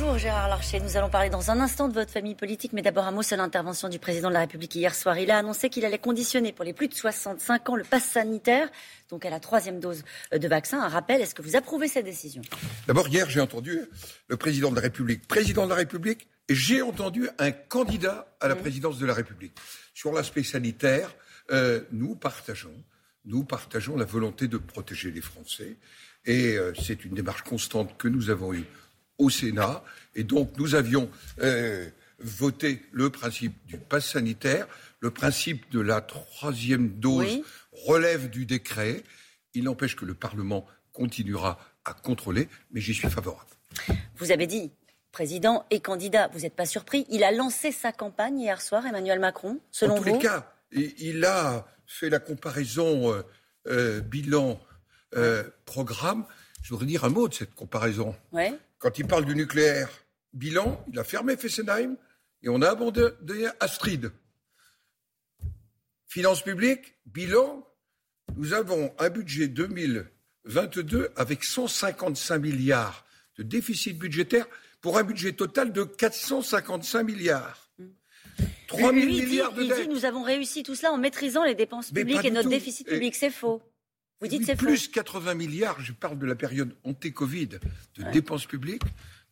Bonjour 0.00 0.16
Gérard 0.16 0.48
Larcher. 0.48 0.80
Nous 0.80 0.96
allons 0.96 1.10
parler 1.10 1.28
dans 1.28 1.50
un 1.50 1.60
instant 1.60 1.86
de 1.86 1.92
votre 1.92 2.10
famille 2.10 2.34
politique, 2.34 2.72
mais 2.72 2.80
d'abord 2.80 3.04
un 3.04 3.10
mot 3.10 3.22
sur 3.22 3.36
l'intervention 3.36 3.90
du 3.90 3.98
président 3.98 4.28
de 4.28 4.32
la 4.32 4.40
République 4.40 4.74
hier 4.74 4.94
soir. 4.94 5.18
Il 5.18 5.30
a 5.30 5.36
annoncé 5.36 5.68
qu'il 5.68 5.84
allait 5.84 5.98
conditionner 5.98 6.54
pour 6.54 6.64
les 6.64 6.72
plus 6.72 6.88
de 6.88 6.94
65 6.94 7.68
ans 7.68 7.76
le 7.76 7.84
pass 7.84 8.04
sanitaire, 8.04 8.70
donc 9.10 9.26
à 9.26 9.30
la 9.30 9.40
troisième 9.40 9.78
dose 9.78 10.02
de 10.32 10.48
vaccin. 10.48 10.80
Un 10.80 10.88
rappel, 10.88 11.20
est-ce 11.20 11.34
que 11.34 11.42
vous 11.42 11.54
approuvez 11.54 11.86
cette 11.86 12.06
décision? 12.06 12.40
D'abord, 12.86 13.08
hier, 13.08 13.28
j'ai 13.28 13.40
entendu 13.40 13.78
le 14.28 14.36
président 14.38 14.70
de 14.70 14.76
la 14.76 14.80
République, 14.80 15.28
président 15.28 15.66
de 15.66 15.70
la 15.70 15.76
République, 15.76 16.28
et 16.48 16.54
j'ai 16.54 16.80
entendu 16.80 17.28
un 17.38 17.50
candidat 17.50 18.26
à 18.40 18.48
la 18.48 18.56
présidence 18.56 18.98
de 18.98 19.04
la 19.04 19.12
République. 19.12 19.52
Sur 19.92 20.14
l'aspect 20.14 20.44
sanitaire, 20.44 21.14
euh, 21.50 21.82
nous 21.92 22.14
partageons, 22.14 22.84
nous 23.26 23.44
partageons 23.44 23.98
la 23.98 24.06
volonté 24.06 24.48
de 24.48 24.56
protéger 24.56 25.10
les 25.10 25.20
Français, 25.20 25.76
et 26.24 26.56
euh, 26.56 26.72
c'est 26.80 27.04
une 27.04 27.12
démarche 27.12 27.42
constante 27.42 27.98
que 27.98 28.08
nous 28.08 28.30
avons 28.30 28.54
eue 28.54 28.64
au 29.20 29.30
Sénat. 29.30 29.84
Et 30.16 30.24
donc, 30.24 30.50
nous 30.58 30.74
avions 30.74 31.08
euh, 31.40 31.88
voté 32.18 32.82
le 32.90 33.10
principe 33.10 33.54
du 33.66 33.76
pass 33.78 34.06
sanitaire. 34.06 34.66
Le 34.98 35.10
principe 35.10 35.70
de 35.70 35.80
la 35.80 36.00
troisième 36.00 36.88
dose 36.98 37.40
relève 37.86 38.28
du 38.28 38.46
décret. 38.46 39.04
Il 39.54 39.64
n'empêche 39.64 39.94
que 39.94 40.04
le 40.04 40.14
Parlement 40.14 40.66
continuera 40.92 41.58
à 41.84 41.94
contrôler, 41.94 42.48
mais 42.72 42.80
j'y 42.80 42.94
suis 42.94 43.08
favorable. 43.08 43.48
Vous 44.16 44.32
avez 44.32 44.46
dit 44.46 44.72
président 45.12 45.64
et 45.70 45.80
candidat. 45.80 46.28
Vous 46.32 46.40
n'êtes 46.40 46.56
pas 46.56 46.66
surpris 46.66 47.06
Il 47.08 47.24
a 47.24 47.32
lancé 47.32 47.72
sa 47.72 47.92
campagne 47.92 48.40
hier 48.40 48.60
soir, 48.60 48.86
Emmanuel 48.86 49.20
Macron, 49.20 49.58
selon 49.70 49.94
vous 49.94 50.00
En 50.00 50.04
tous 50.04 50.12
les 50.12 50.18
cas, 50.18 50.52
il 50.72 51.24
a 51.24 51.66
fait 51.86 52.10
la 52.10 52.18
comparaison 52.18 53.12
euh, 53.12 53.22
euh, 53.68 54.00
bilan 54.00 54.60
programme. 55.64 56.24
Je 56.62 56.70
voudrais 56.70 56.86
dire 56.86 57.04
un 57.04 57.08
mot 57.08 57.28
de 57.28 57.34
cette 57.34 57.54
comparaison. 57.54 58.14
Ouais. 58.32 58.52
Quand 58.78 58.98
il 58.98 59.06
parle 59.06 59.24
du 59.24 59.34
nucléaire, 59.34 59.88
bilan, 60.32 60.84
il 60.92 60.98
a 60.98 61.04
fermé 61.04 61.36
Fessenheim 61.36 61.96
et 62.42 62.48
on 62.48 62.62
a 62.62 62.68
abandonné 62.68 63.48
Astrid. 63.60 64.10
Finances 66.06 66.42
publiques, 66.42 66.94
bilan, 67.06 67.66
nous 68.36 68.52
avons 68.52 68.92
un 68.98 69.10
budget 69.10 69.48
2022 69.48 71.10
avec 71.16 71.44
155 71.44 72.38
milliards 72.38 73.04
de 73.36 73.42
déficit 73.42 73.98
budgétaire 73.98 74.46
pour 74.80 74.98
un 74.98 75.04
budget 75.04 75.32
total 75.32 75.72
de 75.72 75.84
455 75.84 77.02
milliards. 77.02 77.70
3 78.68 78.92
000 78.92 79.06
milliards 79.06 79.52
de 79.52 79.62
il 79.62 79.72
dit 79.74 79.88
nous 79.88 80.04
avons 80.04 80.22
réussi 80.22 80.62
tout 80.62 80.74
cela 80.74 80.92
en 80.92 80.98
maîtrisant 80.98 81.44
les 81.44 81.54
dépenses 81.54 81.90
publiques 81.90 82.24
et 82.24 82.30
notre 82.30 82.48
déficit 82.48 82.86
public. 82.86 83.14
C'est 83.14 83.30
faux. 83.30 83.60
Vous 84.20 84.28
dites 84.28 84.44
c'est 84.44 84.56
Plus 84.56 84.88
80 84.88 85.34
milliards, 85.34 85.80
je 85.80 85.92
parle 85.92 86.18
de 86.18 86.26
la 86.26 86.34
période 86.34 86.74
anté-Covid 86.84 87.46
de 87.46 88.10
dépenses 88.12 88.44
publiques, 88.44 88.82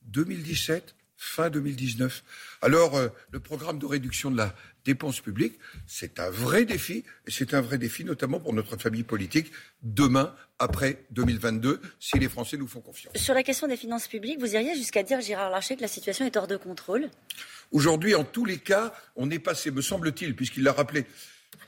2017, 0.06 0.94
fin 1.19 1.50
2019. 1.50 2.25
Alors, 2.62 2.97
euh, 2.97 3.09
le 3.31 3.39
programme 3.39 3.78
de 3.78 3.84
réduction 3.84 4.31
de 4.31 4.39
la 4.39 4.55
dépense 4.86 5.20
publique, 5.20 5.59
c'est 5.86 6.19
un 6.20 6.31
vrai 6.31 6.64
défi, 6.64 7.05
et 7.27 7.31
c'est 7.31 7.53
un 7.53 7.61
vrai 7.61 7.77
défi 7.77 8.03
notamment 8.05 8.41
pour 8.41 8.55
notre 8.55 8.78
famille 8.78 9.03
politique, 9.03 9.53
demain, 9.83 10.34
après 10.59 11.05
2022, 11.11 11.83
si 12.00 12.19
les 12.19 12.28
Français 12.28 12.56
nous 12.56 12.66
font 12.66 12.81
confiance. 12.81 13.14
Sur 13.16 13.34
la 13.34 13.42
question 13.42 13.69
des 13.69 13.77
finances 13.77 14.09
publiques, 14.09 14.41
vous 14.41 14.55
iriez 14.55 14.75
jusqu'à 14.75 15.03
dire, 15.03 15.20
Gérard 15.20 15.50
Larcher, 15.50 15.77
que 15.77 15.83
la 15.83 15.89
situation 15.89 16.25
est 16.25 16.36
hors 16.39 16.47
de 16.47 16.56
contrôle? 16.56 17.11
Aujourd'hui, 17.72 18.14
en 18.14 18.25
tous 18.25 18.47
les 18.47 18.59
cas, 18.59 18.94
on 19.16 19.31
est 19.31 19.39
passé, 19.39 19.70
me 19.70 19.83
semble-t-il, 19.83 20.34
puisqu'il 20.34 20.62
l'a 20.62 20.72
rappelé, 20.72 21.05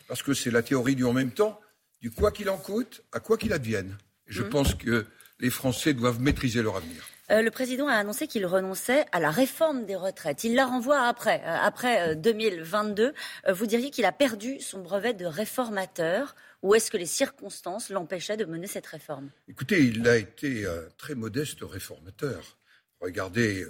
parce 0.08 0.22
que 0.22 0.32
c'est 0.32 0.50
la 0.50 0.62
théorie 0.62 0.94
du 0.96 1.04
en 1.04 1.12
même 1.12 1.32
temps, 1.32 1.60
du 2.00 2.10
quoi 2.10 2.32
qu'il 2.32 2.48
en 2.48 2.58
coûte 2.58 3.02
à 3.12 3.20
quoi 3.20 3.36
qu'il 3.36 3.52
advienne. 3.52 3.96
Je 4.26 4.42
mmh. 4.42 4.50
pense 4.50 4.74
que 4.74 5.06
les 5.40 5.50
Français 5.50 5.94
doivent 5.94 6.20
maîtriser 6.20 6.62
leur 6.62 6.76
avenir. 6.76 7.02
Euh, 7.30 7.42
le 7.42 7.50
président 7.50 7.86
a 7.86 7.94
annoncé 7.94 8.26
qu'il 8.26 8.44
renonçait 8.44 9.04
à 9.12 9.20
la 9.20 9.30
réforme 9.30 9.86
des 9.86 9.94
retraites. 9.94 10.42
Il 10.44 10.54
la 10.54 10.66
renvoie 10.66 11.02
après, 11.02 11.40
euh, 11.44 11.56
après 11.62 12.16
2022. 12.16 13.14
Euh, 13.46 13.52
vous 13.52 13.66
diriez 13.66 13.90
qu'il 13.90 14.04
a 14.04 14.12
perdu 14.12 14.60
son 14.60 14.82
brevet 14.82 15.14
de 15.14 15.26
réformateur 15.26 16.34
ou 16.62 16.74
est-ce 16.74 16.90
que 16.90 16.96
les 16.96 17.06
circonstances 17.06 17.88
l'empêchaient 17.88 18.36
de 18.36 18.44
mener 18.44 18.66
cette 18.66 18.86
réforme? 18.86 19.30
Écoutez, 19.48 19.84
il 19.84 20.06
a 20.08 20.16
été 20.16 20.66
un 20.66 20.82
très 20.98 21.14
modeste 21.14 21.60
réformateur. 21.62 22.58
Regardez 23.00 23.64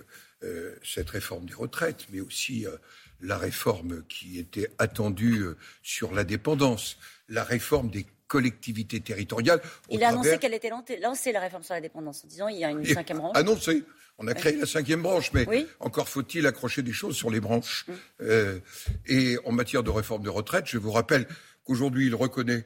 cette 0.83 1.11
réforme 1.11 1.47
des 1.47 1.55
retraites, 1.55 2.07
mais 2.11 2.21
aussi 2.21 2.67
la 3.21 3.39
réforme 3.39 4.05
qui 4.09 4.41
était 4.41 4.73
attendue 4.79 5.45
sur 5.85 6.13
la 6.13 6.25
dépendance, 6.25 6.97
la 7.29 7.45
réforme 7.45 7.91
des 7.91 8.07
collectivités 8.31 9.01
territoriales. 9.01 9.61
Il 9.91 10.05
a 10.05 10.09
annoncé 10.09 10.39
qu'elle 10.39 10.55
était 10.55 10.71
lancée, 10.71 11.33
la 11.33 11.41
réforme 11.41 11.65
sur 11.65 11.75
la 11.75 11.81
dépendance, 11.81 12.25
en 12.25 12.29
disant 12.29 12.49
qu'il 12.49 12.59
y 12.59 12.65
a 12.65 12.71
une 12.71 12.85
cinquième 12.85 13.19
branche. 13.19 13.37
Annoncé. 13.37 13.85
On 14.19 14.27
a 14.29 14.35
créé 14.35 14.57
la 14.57 14.67
cinquième 14.67 15.03
branche, 15.03 15.33
mais 15.33 15.47
encore 15.81 16.09
faut-il 16.09 16.47
accrocher 16.47 16.83
des 16.83 16.93
choses 16.93 17.17
sur 17.17 17.31
les 17.31 17.41
branches. 17.41 17.87
Mm. 17.89 17.93
Euh, 18.21 18.61
et 19.07 19.37
en 19.47 19.53
matière 19.53 19.83
de 19.83 19.91
réforme 19.91 20.23
de 20.23 20.31
retraite, 20.31 20.67
je 20.67 20.79
vous 20.79 20.93
rappelle 20.93 21.27
qu'aujourd'hui, 21.65 22.07
il 22.07 22.15
reconnaît 22.15 22.65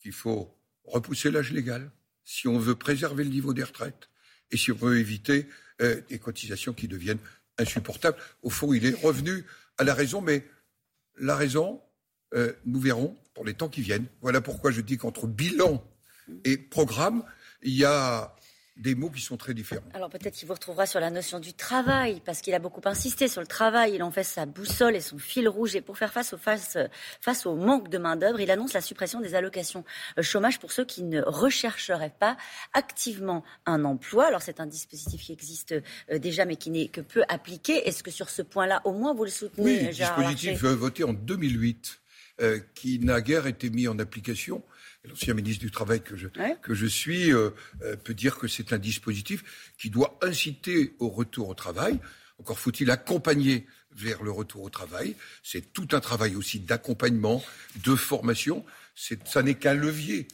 qu'il 0.00 0.12
faut 0.12 0.52
repousser 0.84 1.30
l'âge 1.30 1.52
légal 1.52 1.90
si 2.24 2.48
on 2.48 2.58
veut 2.58 2.74
préserver 2.74 3.22
le 3.22 3.30
niveau 3.30 3.54
des 3.54 3.62
retraites 3.62 4.08
et 4.50 4.56
si 4.56 4.72
on 4.72 4.76
veut 4.76 4.98
éviter 4.98 5.46
euh, 5.80 6.00
des 6.08 6.18
cotisations 6.18 6.72
qui 6.72 6.88
deviennent 6.88 7.20
insupportables. 7.58 8.16
Au 8.42 8.50
fond, 8.50 8.72
il 8.72 8.84
est 8.84 8.98
revenu 9.00 9.44
à 9.78 9.84
la 9.84 9.94
raison, 9.94 10.20
mais 10.20 10.44
la 11.18 11.36
raison, 11.36 11.80
euh, 12.34 12.52
nous 12.64 12.80
verrons 12.80 13.16
pour 13.34 13.44
les 13.44 13.54
temps 13.54 13.68
qui 13.68 13.80
viennent. 13.80 14.06
Voilà 14.22 14.40
pourquoi 14.40 14.70
je 14.70 14.80
dis 14.80 14.96
qu'entre 14.96 15.26
bilan 15.26 15.82
et 16.44 16.56
programme, 16.56 17.24
il 17.62 17.74
y 17.74 17.84
a 17.84 18.34
des 18.76 18.94
mots 18.94 19.10
qui 19.10 19.20
sont 19.20 19.36
très 19.36 19.54
différents. 19.54 19.84
Alors 19.92 20.10
peut-être 20.10 20.34
qu'il 20.34 20.48
vous 20.48 20.54
retrouvera 20.54 20.86
sur 20.86 20.98
la 20.98 21.10
notion 21.10 21.38
du 21.38 21.52
travail, 21.54 22.20
parce 22.24 22.40
qu'il 22.40 22.54
a 22.54 22.58
beaucoup 22.58 22.80
insisté 22.84 23.28
sur 23.28 23.40
le 23.40 23.46
travail. 23.46 23.94
Il 23.94 24.02
en 24.02 24.10
fait 24.10 24.24
sa 24.24 24.46
boussole 24.46 24.96
et 24.96 25.00
son 25.00 25.18
fil 25.18 25.48
rouge. 25.48 25.76
Et 25.76 25.80
pour 25.80 25.96
faire 25.96 26.12
face 26.12 26.32
au, 26.32 26.38
face, 26.38 26.76
face 27.20 27.46
au 27.46 27.54
manque 27.54 27.88
de 27.88 27.98
main-d'œuvre, 27.98 28.40
il 28.40 28.50
annonce 28.50 28.72
la 28.72 28.80
suppression 28.80 29.20
des 29.20 29.34
allocations 29.34 29.84
euh, 30.18 30.22
chômage 30.22 30.58
pour 30.58 30.72
ceux 30.72 30.84
qui 30.84 31.04
ne 31.04 31.22
rechercheraient 31.22 32.14
pas 32.18 32.36
activement 32.72 33.44
un 33.66 33.84
emploi. 33.84 34.26
Alors 34.26 34.42
c'est 34.42 34.58
un 34.58 34.66
dispositif 34.66 35.22
qui 35.22 35.32
existe 35.32 35.74
euh, 36.10 36.18
déjà, 36.18 36.44
mais 36.44 36.56
qui 36.56 36.70
n'est 36.70 36.88
que 36.88 37.00
peu 37.00 37.22
appliqué. 37.28 37.88
Est-ce 37.88 38.02
que 38.02 38.10
sur 38.10 38.28
ce 38.28 38.42
point-là, 38.42 38.80
au 38.84 38.92
moins, 38.92 39.14
vous 39.14 39.24
le 39.24 39.30
soutenez 39.30 39.82
Oui, 39.82 39.88
dispositif 39.90 40.64
voté 40.64 41.04
en 41.04 41.12
2008 41.12 42.00
euh, 42.40 42.58
qui 42.74 42.98
n'a 42.98 43.20
guère 43.20 43.46
été 43.46 43.70
mis 43.70 43.86
en 43.86 43.98
application. 44.00 44.64
L'ancien 45.04 45.34
ministre 45.34 45.64
du 45.64 45.70
Travail 45.70 46.00
que 46.02 46.16
je, 46.16 46.26
que 46.62 46.74
je 46.74 46.86
suis 46.86 47.32
euh, 47.32 47.50
euh, 47.82 47.94
peut 47.94 48.12
dire 48.12 48.38
que 48.38 48.48
c'est 48.48 48.72
un 48.72 48.78
dispositif 48.78 49.72
qui 49.78 49.88
doit 49.88 50.18
inciter 50.20 50.96
au 50.98 51.10
retour 51.10 51.48
au 51.48 51.54
travail. 51.54 52.00
Encore 52.40 52.58
faut-il 52.58 52.90
accompagner 52.90 53.68
vers 53.92 54.24
le 54.24 54.32
retour 54.32 54.62
au 54.62 54.68
travail. 54.68 55.14
C'est 55.44 55.72
tout 55.72 55.86
un 55.92 56.00
travail 56.00 56.34
aussi 56.34 56.58
d'accompagnement, 56.58 57.40
de 57.84 57.94
formation. 57.94 58.64
Ça 58.96 59.42
n'est 59.42 59.54
qu'un 59.54 59.74
levier. 59.74 60.26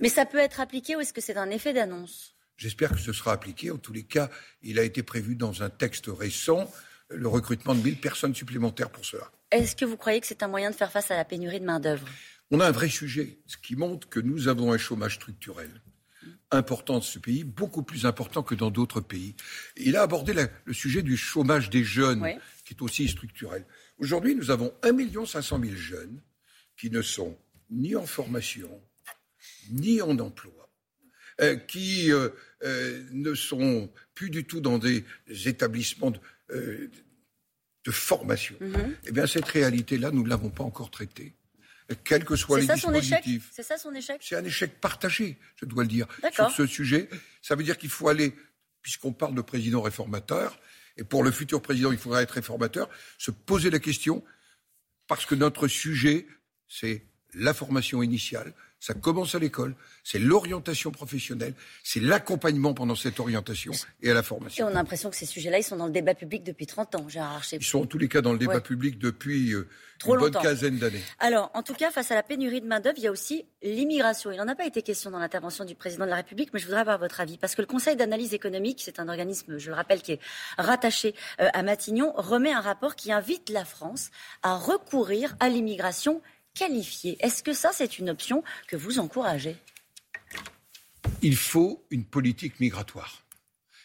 Mais 0.00 0.10
ça 0.10 0.26
peut 0.26 0.38
être 0.38 0.60
appliqué 0.60 0.96
ou 0.96 1.00
est-ce 1.00 1.14
que 1.14 1.22
c'est 1.22 1.38
un 1.38 1.48
effet 1.48 1.72
d'annonce? 1.72 2.34
J'espère 2.58 2.90
que 2.90 3.00
ce 3.00 3.14
sera 3.14 3.32
appliqué. 3.32 3.70
En 3.70 3.78
tous 3.78 3.94
les 3.94 4.04
cas, 4.04 4.28
il 4.62 4.78
a 4.78 4.82
été 4.82 5.02
prévu 5.02 5.34
dans 5.34 5.62
un 5.62 5.70
texte 5.70 6.06
récent 6.08 6.70
le 7.08 7.28
recrutement 7.28 7.74
de 7.74 7.80
1000 7.80 7.96
personnes 7.96 8.34
supplémentaires 8.34 8.90
pour 8.90 9.06
cela. 9.06 9.30
Est-ce 9.52 9.76
que 9.76 9.84
vous 9.84 9.98
croyez 9.98 10.20
que 10.20 10.26
c'est 10.26 10.42
un 10.42 10.48
moyen 10.48 10.70
de 10.70 10.74
faire 10.74 10.90
face 10.90 11.10
à 11.10 11.16
la 11.16 11.24
pénurie 11.24 11.60
de 11.60 11.66
main-d'œuvre? 11.66 12.08
On 12.50 12.60
a 12.60 12.66
un 12.66 12.70
vrai 12.70 12.88
sujet, 12.88 13.38
ce 13.46 13.56
qui 13.58 13.76
montre 13.76 14.08
que 14.08 14.18
nous 14.18 14.48
avons 14.48 14.72
un 14.72 14.78
chômage 14.78 15.16
structurel 15.16 15.70
important 16.52 16.98
de 16.98 17.04
ce 17.04 17.18
pays, 17.18 17.44
beaucoup 17.44 17.82
plus 17.82 18.06
important 18.06 18.42
que 18.42 18.54
dans 18.54 18.70
d'autres 18.70 19.00
pays. 19.00 19.34
Il 19.76 19.96
a 19.96 20.02
abordé 20.02 20.34
le 20.64 20.72
sujet 20.72 21.02
du 21.02 21.16
chômage 21.16 21.70
des 21.70 21.82
jeunes, 21.82 22.38
qui 22.64 22.74
est 22.74 22.82
aussi 22.82 23.08
structurel. 23.08 23.64
Aujourd'hui, 23.98 24.34
nous 24.34 24.50
avons 24.50 24.72
1 24.82 25.24
500 25.24 25.60
000 25.62 25.74
jeunes 25.74 26.20
qui 26.76 26.90
ne 26.90 27.02
sont 27.02 27.38
ni 27.70 27.96
en 27.96 28.06
formation, 28.06 28.82
ni 29.70 30.02
en 30.02 30.18
emploi, 30.18 30.70
euh, 31.40 31.56
qui 31.56 32.12
euh, 32.12 32.28
euh, 32.64 33.02
ne 33.12 33.34
sont 33.34 33.90
plus 34.14 34.28
du 34.28 34.44
tout 34.44 34.60
dans 34.60 34.78
des 34.78 35.04
établissements 35.46 36.10
de, 36.10 36.20
de 37.84 37.90
formation. 37.90 38.54
Mhm. 38.60 38.96
Eh 39.06 39.12
bien, 39.12 39.26
cette 39.26 39.46
réalité-là, 39.46 40.10
nous 40.10 40.22
ne 40.22 40.28
l'avons 40.28 40.50
pas 40.50 40.64
encore 40.64 40.90
traitée. 40.90 41.34
Quels 42.04 42.24
que 42.24 42.36
soient 42.36 42.60
les 42.60 42.66
ça 42.66 42.74
dispositifs. 42.74 43.50
C'est 43.52 43.62
ça 43.62 43.76
son 43.76 43.92
échec 43.94 44.20
C'est 44.22 44.36
un 44.36 44.44
échec 44.44 44.80
partagé, 44.80 45.36
je 45.56 45.66
dois 45.66 45.82
le 45.82 45.88
dire, 45.88 46.06
sur 46.32 46.50
ce 46.50 46.66
sujet. 46.66 47.08
Ça 47.42 47.54
veut 47.54 47.64
dire 47.64 47.76
qu'il 47.76 47.90
faut 47.90 48.08
aller, 48.08 48.34
puisqu'on 48.80 49.12
parle 49.12 49.34
de 49.34 49.42
président 49.42 49.82
réformateur, 49.82 50.58
et 50.96 51.04
pour 51.04 51.22
le 51.22 51.30
futur 51.30 51.60
président, 51.60 51.92
il 51.92 51.98
faudra 51.98 52.22
être 52.22 52.32
réformateur, 52.32 52.88
se 53.18 53.30
poser 53.30 53.70
la 53.70 53.78
question, 53.78 54.24
parce 55.06 55.26
que 55.26 55.34
notre 55.34 55.68
sujet, 55.68 56.26
c'est 56.68 57.04
la 57.34 57.52
formation 57.52 58.02
initiale, 58.02 58.54
Ça 58.82 58.94
commence 58.94 59.36
à 59.36 59.38
l'école, 59.38 59.76
c'est 60.02 60.18
l'orientation 60.18 60.90
professionnelle, 60.90 61.54
c'est 61.84 62.00
l'accompagnement 62.00 62.74
pendant 62.74 62.96
cette 62.96 63.20
orientation 63.20 63.70
et 64.02 64.10
à 64.10 64.14
la 64.14 64.24
formation. 64.24 64.66
Et 64.66 64.68
on 64.68 64.72
a 64.72 64.74
l'impression 64.74 65.08
que 65.08 65.14
ces 65.14 65.24
sujets-là, 65.24 65.58
ils 65.60 65.62
sont 65.62 65.76
dans 65.76 65.86
le 65.86 65.92
débat 65.92 66.16
public 66.16 66.42
depuis 66.42 66.66
30 66.66 66.96
ans, 66.96 67.08
Gérard 67.08 67.34
Archer. 67.36 67.58
Ils 67.60 67.64
sont 67.64 67.82
en 67.82 67.86
tous 67.86 67.98
les 67.98 68.08
cas 68.08 68.22
dans 68.22 68.32
le 68.32 68.40
débat 68.40 68.60
public 68.60 68.98
depuis 68.98 69.52
euh, 69.52 69.68
une 70.04 70.16
bonne 70.16 70.32
quinzaine 70.32 70.78
d'années. 70.78 71.00
Alors, 71.20 71.52
en 71.54 71.62
tout 71.62 71.74
cas, 71.74 71.92
face 71.92 72.10
à 72.10 72.16
la 72.16 72.24
pénurie 72.24 72.60
de 72.60 72.66
main-d'œuvre, 72.66 72.98
il 72.98 73.04
y 73.04 73.06
a 73.06 73.12
aussi 73.12 73.46
l'immigration. 73.62 74.32
Il 74.32 74.38
n'en 74.38 74.48
a 74.48 74.56
pas 74.56 74.66
été 74.66 74.82
question 74.82 75.12
dans 75.12 75.20
l'intervention 75.20 75.64
du 75.64 75.76
président 75.76 76.04
de 76.04 76.10
la 76.10 76.16
République, 76.16 76.50
mais 76.52 76.58
je 76.58 76.66
voudrais 76.66 76.80
avoir 76.80 76.98
votre 76.98 77.20
avis. 77.20 77.38
Parce 77.38 77.54
que 77.54 77.62
le 77.62 77.68
Conseil 77.68 77.94
d'analyse 77.94 78.34
économique, 78.34 78.82
c'est 78.84 78.98
un 78.98 79.08
organisme, 79.08 79.58
je 79.58 79.70
le 79.70 79.76
rappelle, 79.76 80.02
qui 80.02 80.10
est 80.10 80.20
rattaché 80.58 81.14
euh, 81.40 81.46
à 81.54 81.62
Matignon, 81.62 82.14
remet 82.16 82.50
un 82.50 82.60
rapport 82.60 82.96
qui 82.96 83.12
invite 83.12 83.48
la 83.48 83.64
France 83.64 84.10
à 84.42 84.56
recourir 84.56 85.36
à 85.38 85.48
l'immigration 85.48 86.20
qualifiée. 86.54 87.16
Est-ce 87.20 87.42
que 87.42 87.52
ça, 87.52 87.70
c'est 87.72 87.98
une 87.98 88.10
option 88.10 88.42
que 88.68 88.76
vous 88.76 88.98
encouragez? 88.98 89.56
Il 91.22 91.36
faut 91.36 91.84
une 91.90 92.04
politique 92.04 92.60
migratoire. 92.60 93.22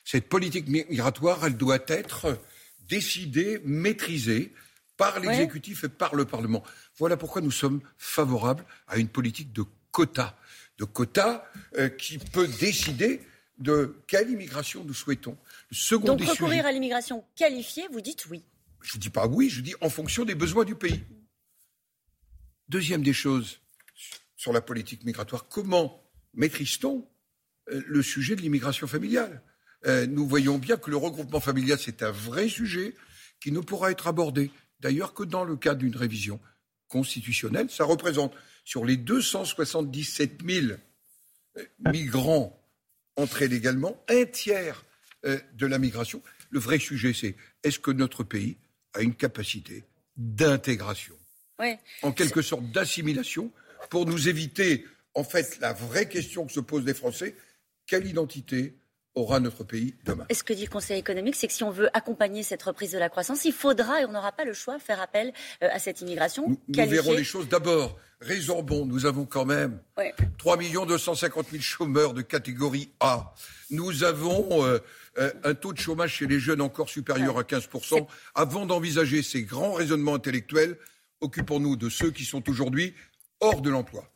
Cette 0.04 0.30
politique 0.30 0.68
migratoire, 0.68 1.46
elle 1.46 1.58
doit 1.58 1.84
être 1.88 2.40
décidée, 2.88 3.60
maîtrisée 3.66 4.54
par 4.96 5.20
l'exécutif 5.20 5.84
et 5.84 5.90
par 5.90 6.16
le 6.16 6.26
Parlement. 6.26 6.64
Voilà 6.98 7.18
pourquoi 7.18 7.42
nous 7.42 7.52
sommes 7.52 7.82
favorables 7.98 8.66
à 8.88 8.98
une 8.98 9.10
politique 9.10 9.54
de 9.54 9.64
quotas. 9.92 10.36
De 10.78 10.86
quotas 10.86 11.44
euh, 11.78 11.90
qui 11.90 12.18
peut 12.18 12.48
décider 12.48 13.22
de 13.60 13.98
quelle 14.08 14.30
immigration 14.30 14.84
nous 14.84 14.94
souhaitons. 14.94 15.38
Donc 16.04 16.22
recourir 16.22 16.66
à 16.66 16.72
l'immigration 16.72 17.24
qualifiée, 17.36 17.88
vous 17.92 18.02
dites 18.02 18.28
oui. 18.28 18.44
Je 18.82 18.98
ne 18.98 19.02
dis 19.02 19.10
pas 19.10 19.28
oui, 19.28 19.50
je 19.50 19.62
dis 19.62 19.74
en 19.82 19.90
fonction 19.90 20.24
des 20.26 20.36
besoins 20.36 20.66
du 20.66 20.76
pays. 20.76 21.04
Deuxième 22.70 23.02
des 23.02 23.14
choses 23.14 23.60
sur 24.36 24.52
la 24.52 24.62
politique 24.62 25.06
migratoire, 25.06 25.48
comment 25.48 26.04
maîtrise-t-on 26.34 27.08
euh, 27.70 27.82
le 27.88 28.02
sujet 28.02 28.36
de 28.36 28.42
l'immigration 28.42 28.88
familiale? 28.88 29.42
Euh, 29.86 30.06
Nous 30.06 30.28
voyons 30.28 30.58
bien 30.58 30.76
que 30.76 30.90
le 30.90 30.98
regroupement 30.98 31.40
familial, 31.40 31.80
c'est 31.80 32.04
un 32.04 32.12
vrai 32.12 32.50
sujet 32.50 32.94
qui 33.40 33.54
ne 33.54 33.62
pourra 33.62 33.92
être 33.92 34.08
abordé, 34.08 34.52
d'ailleurs, 34.82 35.14
que 35.14 35.24
dans 35.24 35.46
le 35.46 35.56
cadre 35.56 35.80
d'une 35.80 35.96
révision 35.96 36.42
constitutionnelle. 36.90 37.70
Ça 37.70 37.86
représente, 37.86 38.34
sur 38.66 38.84
les 38.84 38.98
277 38.98 40.42
000 40.46 40.66
euh, 41.58 41.64
migrants 41.80 42.62
entrés 43.16 43.48
légalement, 43.48 44.04
un 44.10 44.26
tiers 44.26 44.84
de 45.24 45.66
la 45.66 45.80
migration. 45.80 46.22
Le 46.52 46.60
vrai 46.60 46.78
sujet, 46.78 47.12
c'est 47.12 47.36
est-ce 47.64 47.80
que 47.80 47.90
notre 47.92 48.24
pays 48.24 48.56
a 48.94 49.02
une 49.02 49.16
capacité 49.16 49.84
d'intégration 50.16 51.16
en 52.04 52.12
quelque 52.12 52.42
sorte 52.42 52.64
d'assimilation, 52.72 53.52
pour 53.90 54.06
nous 54.06 54.28
éviter, 54.28 54.86
en 55.14 55.24
fait, 55.24 55.60
la 55.60 55.74
vraie 55.74 56.08
question 56.08 56.46
que 56.46 56.52
se 56.52 56.60
posent 56.60 56.86
les 56.86 56.94
Français 56.94 57.36
quelle 57.88 58.06
identité 58.06 58.76
aura 59.16 59.40
notre 59.40 59.64
pays 59.64 59.96
demain? 60.06 60.26
Et 60.30 60.36
ce 60.36 60.44
que 60.44 60.54
dit 60.54 60.66
le 60.66 60.70
Conseil 60.70 61.00
économique, 61.00 61.36
c'est 61.36 61.48
que 61.48 61.54
si 61.54 61.64
on 61.64 61.72
veut 61.72 61.90
accompagner 61.94 62.44
cette 62.44 62.62
reprise 62.62 62.92
de 62.92 63.00
la 63.00 63.10
croissance, 63.10 63.46
il 63.46 63.54
faudra, 63.54 64.02
et 64.02 64.06
on 64.06 64.12
n'aura 64.12 64.32
pas 64.32 64.44
le 64.44 64.54
choix, 64.54 64.78
faire 64.78 65.02
appel 65.02 65.34
euh, 65.64 65.70
à 65.72 65.80
cette 65.80 66.02
immigration. 66.02 66.50
Nous, 66.50 66.60
nous 66.68 66.90
verrons 66.90 67.14
les 67.14 67.24
choses 67.24 67.48
d'abord. 67.48 67.98
Résorbons, 68.20 68.88
nous 68.88 69.06
avons 69.06 69.26
quand 69.26 69.46
même 69.46 69.80
3 70.40 70.58
250 70.58 71.50
000 71.52 71.62
chômeurs 71.62 72.16
de 72.16 72.24
catégorie 72.24 72.90
A. 73.00 73.36
Nous 73.70 74.04
avons 74.04 74.66
euh, 74.66 74.80
euh, 75.20 75.32
un 75.44 75.54
taux 75.54 75.72
de 75.72 75.78
chômage 75.78 76.16
chez 76.16 76.26
les 76.26 76.40
jeunes 76.40 76.62
encore 76.62 76.90
supérieur 76.90 77.38
à 77.38 77.44
15%. 77.44 78.08
Avant 78.34 78.66
d'envisager 78.66 79.22
ces 79.22 79.44
grands 79.44 79.74
raisonnements 79.74 80.16
intellectuels, 80.16 80.78
occupons-nous 81.22 81.76
de 81.76 81.90
ceux 81.90 82.12
qui 82.12 82.26
sont 82.26 82.50
aujourd'hui 82.50 82.94
hors 83.40 83.62
de 83.62 83.70
l'emploi. 83.70 84.10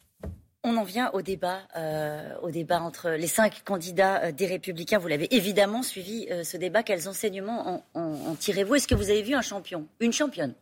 On 0.64 0.78
en 0.78 0.84
vient 0.84 1.10
au 1.14 1.24
débat, 1.24 1.68
euh, 1.76 2.36
au 2.44 2.52
débat 2.52 2.82
entre 2.82 3.10
les 3.10 3.28
cinq 3.28 3.64
candidats 3.66 4.26
euh, 4.26 4.32
des 4.32 4.46
Républicains. 4.46 5.00
Vous 5.00 5.08
l'avez 5.08 5.34
évidemment 5.36 5.82
suivi 5.82 6.28
euh, 6.30 6.44
ce 6.44 6.56
débat. 6.56 6.84
Quels 6.84 7.10
enseignements 7.10 7.84
en, 7.96 8.36
tirez-vous? 8.36 8.76
Est-ce 8.76 8.88
que 8.88 8.94
vous 8.94 9.10
avez 9.10 9.24
vu 9.24 9.34
un 9.34 9.42
champion, 9.42 9.88
une 10.00 10.14
championne? 10.14 10.54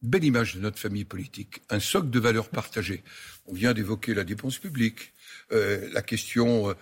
Belle 0.00 0.24
image 0.24 0.54
de 0.54 0.60
notre 0.60 0.78
famille 0.78 1.04
politique, 1.04 1.62
un 1.70 1.80
socle 1.80 2.10
de 2.10 2.20
valeurs 2.20 2.50
partagées. 2.50 3.02
On 3.46 3.52
vient 3.52 3.72
d'évoquer 3.72 4.14
la 4.14 4.24
dépense 4.24 4.58
publique, 4.58 5.12
la 5.50 6.02
question 6.02 6.74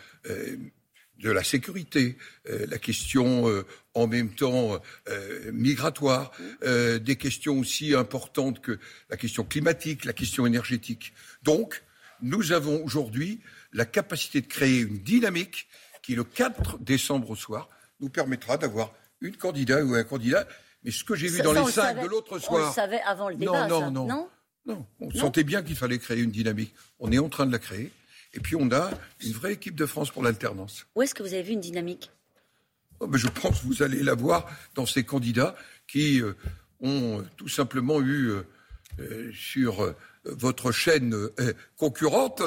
de 1.20 1.30
la 1.30 1.44
sécurité, 1.44 2.16
euh, 2.48 2.66
la 2.68 2.78
question 2.78 3.48
euh, 3.48 3.66
en 3.94 4.06
même 4.06 4.34
temps 4.34 4.80
euh, 5.08 5.52
migratoire, 5.52 6.32
des 6.62 7.16
questions 7.16 7.58
aussi 7.58 7.94
importantes 7.94 8.60
que 8.60 8.78
la 9.08 9.16
question 9.16 9.44
climatique, 9.44 10.04
la 10.04 10.12
question 10.12 10.46
énergétique. 10.46 11.12
Donc, 11.42 11.82
nous 12.22 12.52
avons 12.52 12.82
aujourd'hui 12.84 13.40
la 13.72 13.84
capacité 13.84 14.40
de 14.40 14.46
créer 14.46 14.80
une 14.80 14.98
dynamique 14.98 15.68
qui, 16.02 16.14
le 16.14 16.24
4 16.24 16.78
décembre 16.78 17.30
au 17.30 17.36
soir, 17.36 17.68
nous 18.00 18.08
permettra 18.08 18.56
d'avoir 18.56 18.92
une 19.20 19.36
candidate 19.36 19.84
ou 19.84 19.94
un 19.94 20.04
candidat. 20.04 20.46
Mais 20.84 20.90
ce 20.90 21.04
que 21.04 21.14
j'ai 21.14 21.28
vu 21.28 21.42
dans 21.42 21.52
les 21.52 21.70
cinq 21.70 22.00
de 22.00 22.06
l'autre 22.06 22.38
soir. 22.38 22.62
On 22.62 22.66
le 22.66 22.72
savait 22.72 23.02
avant 23.02 23.28
le 23.28 23.36
débat. 23.36 23.66
Non, 23.66 23.90
non, 23.90 24.06
non? 24.06 24.28
non, 24.66 24.86
On 25.00 25.10
sentait 25.10 25.44
bien 25.44 25.62
qu'il 25.62 25.76
fallait 25.76 25.98
créer 25.98 26.20
une 26.20 26.30
dynamique. 26.30 26.74
On 26.98 27.12
est 27.12 27.18
en 27.18 27.28
train 27.28 27.46
de 27.46 27.52
la 27.52 27.58
créer. 27.58 27.92
Et 28.34 28.40
puis 28.40 28.56
on 28.56 28.70
a 28.70 28.90
une 29.24 29.32
vraie 29.32 29.54
équipe 29.54 29.74
de 29.74 29.86
France 29.86 30.10
pour 30.10 30.22
l'alternance. 30.22 30.86
Où 30.94 31.02
est-ce 31.02 31.14
que 31.14 31.22
vous 31.22 31.34
avez 31.34 31.42
vu 31.42 31.52
une 31.52 31.60
dynamique? 31.60 32.10
Oh, 33.00 33.08
Je 33.12 33.28
pense 33.28 33.60
que 33.60 33.66
vous 33.66 33.82
allez 33.82 34.02
la 34.02 34.14
voir 34.14 34.48
dans 34.74 34.86
ces 34.86 35.04
candidats 35.04 35.56
qui 35.86 36.20
euh, 36.20 36.34
ont 36.80 37.20
euh, 37.20 37.22
tout 37.36 37.48
simplement 37.48 38.00
eu 38.00 38.32
euh, 39.00 39.32
sur 39.32 39.94
votre 40.24 40.72
chaîne 40.72 41.16
concurrente 41.78 42.42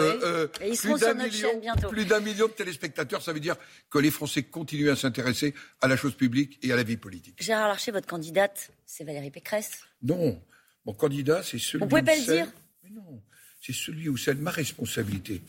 plus 1.89 2.06
d'un 2.06 2.19
million, 2.19 2.47
de 2.47 2.51
téléspectateurs. 2.51 3.24
Ça 3.24 3.33
veut 3.33 3.39
dire 3.39 3.56
que 3.89 3.97
les 3.97 4.12
Français 4.12 4.44
continuent 4.44 4.91
à 4.91 4.95
s'intéresser 4.95 5.56
à 5.81 5.88
la 5.88 5.97
chose 5.97 6.13
publique 6.13 6.59
et 6.62 6.71
à 6.71 6.75
la 6.75 6.83
vie 6.83 6.97
politique. 6.97 7.41
Gérard 7.41 7.69
Larcher, 7.69 7.91
votre 7.91 8.06
candidate, 8.06 8.69
c'est 8.85 9.03
Valérie 9.03 9.31
Pécresse 9.31 9.85
Non, 10.03 10.39
mon 10.85 10.94
candidat, 10.94 11.41
c'est 11.41 11.57
celui. 11.57 11.83
Vous 11.83 11.89
pouvez 11.89 12.03
pas 12.03 12.15
le 12.15 12.21
dire? 12.21 12.47
Non, 12.91 13.21
c'est 13.63 13.74
celui 13.74 14.10
où 14.10 14.18
c'est 14.18 14.36
ma 14.36 14.51
responsabilité 14.51 15.42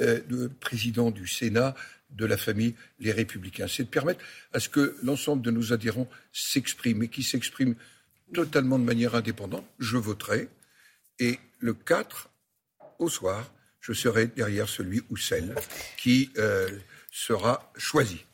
euh, 0.00 0.20
de 0.28 0.48
président 0.48 1.10
du 1.10 1.26
Sénat 1.26 1.74
de 2.10 2.26
la 2.26 2.36
famille 2.36 2.74
Les 2.98 3.12
Républicains. 3.12 3.68
C'est 3.68 3.84
de 3.84 3.88
permettre 3.88 4.24
à 4.52 4.58
ce 4.58 4.68
que 4.68 4.96
l'ensemble 5.04 5.42
de 5.42 5.52
nos 5.52 5.72
adhérents 5.72 6.08
s'expriment 6.32 7.04
et 7.04 7.08
qui 7.08 7.22
s'expriment 7.22 7.76
totalement 8.34 8.78
de 8.78 8.84
manière 8.84 9.14
indépendante. 9.14 9.64
Je 9.78 9.96
voterai 9.96 10.48
et 11.20 11.38
le 11.60 11.74
4 11.74 12.30
au 12.98 13.08
soir, 13.08 13.52
je 13.80 13.92
serai 13.92 14.26
derrière 14.26 14.68
celui 14.68 15.02
ou 15.08 15.16
celle 15.16 15.54
qui 15.96 16.30
euh, 16.38 16.68
sera 17.12 17.72
choisi. 17.76 18.24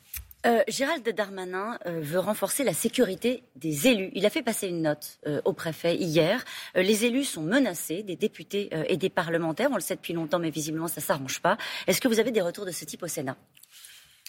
Euh, 0.47 0.63
Gérald 0.69 1.09
Darmanin 1.09 1.77
euh, 1.87 2.01
veut 2.01 2.21
renforcer 2.21 2.63
la 2.63 2.73
sécurité 2.73 3.43
des 3.57 3.89
élus. 3.89 4.11
Il 4.15 4.25
a 4.27 4.31
fait 4.31 4.43
passer 4.43 4.69
une 4.69 4.83
note 4.83 5.19
euh, 5.27 5.41
au 5.45 5.53
préfet 5.53 5.97
hier. 5.97 6.45
les 6.77 7.05
élus 7.05 7.25
sont 7.25 7.43
menacés, 7.43 8.05
des 8.05 8.15
députés 8.15 8.71
et 8.89 8.97
des 8.97 9.11
parlementaires. 9.11 9.71
On 9.73 9.77
le 9.77 9.81
sait 9.81 9.97
depuis 9.97 10.13
longtemps, 10.13 10.39
mais 10.39 10.51
visiblement 10.51 10.89
ça 10.89 11.01
ne 11.01 11.05
s'arrange 11.05 11.41
pas. 11.41 11.59
Est-ce 11.87 12.01
que 12.01 12.09
vous 12.09 12.21
avez 12.21 12.31
des 12.31 12.41
retours 12.41 12.65
de 12.65 12.71
ce 12.71 12.85
type 12.85 13.03
au 13.03 13.09
Sénat? 13.09 13.37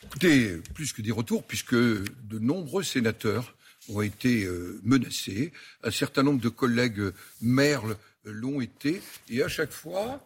Écoutez, 0.04 0.58
plus 0.74 0.94
que 0.94 1.02
des 1.02 1.12
retours, 1.12 1.44
puisque 1.44 1.76
de 1.76 2.40
nombreux 2.40 2.84
sénateurs 2.84 3.56
ont 3.90 4.02
été 4.02 4.48
menacés. 4.84 5.52
Un 5.84 5.92
certain 5.92 6.24
nombre 6.24 6.42
de 6.42 6.50
collègues 6.50 7.12
maires 7.42 7.84
l'ont 8.24 8.62
été. 8.62 9.02
Et 9.30 9.44
à 9.44 9.48
chaque 9.48 9.72
fois, 9.72 10.24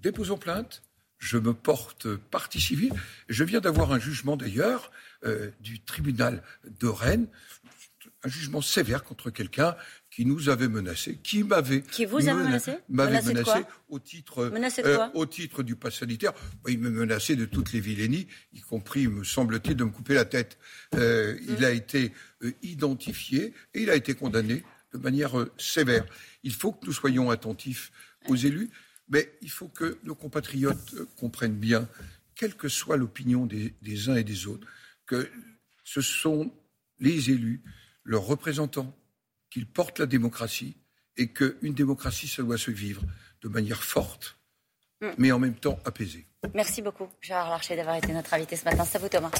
déposons 0.00 0.38
plainte. 0.38 0.82
Je 1.18 1.38
me 1.38 1.54
porte 1.54 2.14
partie 2.14 2.60
civile. 2.60 2.92
Je 3.28 3.44
viens 3.44 3.60
d'avoir 3.60 3.92
un 3.92 3.98
jugement 3.98 4.36
d'ailleurs 4.36 4.90
euh, 5.26 5.50
du 5.60 5.80
tribunal 5.80 6.42
de 6.80 6.86
Rennes, 6.86 7.26
un 8.22 8.28
jugement 8.28 8.60
sévère 8.60 9.04
contre 9.04 9.30
quelqu'un 9.30 9.76
qui 10.10 10.24
nous 10.24 10.48
avait 10.48 10.68
menacé, 10.68 11.18
qui 11.22 11.44
m'avait 11.44 11.82
qui 11.82 12.06
vous 12.06 12.28
a 12.28 12.34
menacé, 12.34 12.72
au 13.88 13.98
titre 13.98 14.50
euh, 14.84 15.08
au 15.14 15.26
titre 15.26 15.62
du 15.62 15.76
pass 15.76 15.96
sanitaire. 15.96 16.32
Il 16.66 16.78
me 16.78 16.90
menaçait 16.90 17.36
de 17.36 17.44
toutes 17.44 17.72
les 17.72 17.80
vilainies, 17.80 18.26
y 18.52 18.60
compris, 18.60 19.08
me 19.08 19.24
semble-t-il, 19.24 19.76
de 19.76 19.84
me 19.84 19.90
couper 19.90 20.14
la 20.14 20.24
tête. 20.24 20.58
Euh, 20.94 21.38
il 21.48 21.64
a 21.64 21.70
été 21.70 22.12
identifié 22.62 23.52
et 23.74 23.82
il 23.82 23.90
a 23.90 23.94
été 23.94 24.14
condamné 24.14 24.62
de 24.92 24.98
manière 24.98 25.46
sévère. 25.58 26.04
Il 26.42 26.52
faut 26.52 26.72
que 26.72 26.86
nous 26.86 26.92
soyons 26.92 27.30
attentifs 27.30 27.92
aux 28.28 28.36
élus, 28.36 28.70
mais 29.08 29.32
il 29.42 29.50
faut 29.50 29.68
que 29.68 29.98
nos 30.04 30.14
compatriotes 30.14 30.94
comprennent 31.16 31.58
bien, 31.58 31.88
quelle 32.34 32.54
que 32.54 32.68
soit 32.68 32.96
l'opinion 32.96 33.46
des 33.46 34.08
uns 34.08 34.16
et 34.16 34.24
des 34.24 34.46
autres, 34.46 34.66
que 35.06 35.30
ce 35.84 36.00
sont 36.00 36.52
les 36.98 37.30
élus, 37.30 37.62
leurs 38.04 38.24
représentants, 38.24 38.94
qu'ils 39.50 39.66
portent 39.66 39.98
la 39.98 40.06
démocratie 40.06 40.76
et 41.16 41.28
qu'une 41.32 41.74
démocratie, 41.74 42.28
ça 42.28 42.42
doit 42.42 42.58
se 42.58 42.70
vivre 42.70 43.02
de 43.42 43.48
manière 43.48 43.82
forte, 43.82 44.38
mm. 45.00 45.08
mais 45.18 45.32
en 45.32 45.38
même 45.38 45.54
temps 45.54 45.78
apaisée. 45.84 46.26
Merci 46.54 46.82
beaucoup, 46.82 47.08
Gérard 47.20 47.50
Larcher, 47.50 47.76
d'avoir 47.76 47.96
été 47.96 48.12
notre 48.12 48.32
invité 48.34 48.56
ce 48.56 48.64
matin. 48.64 48.84
C'est 48.84 48.96
à 48.96 49.00
vous, 49.00 49.08
Thomas. 49.08 49.30